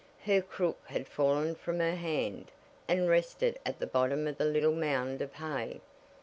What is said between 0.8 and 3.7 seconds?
had fallen from her hand, and rested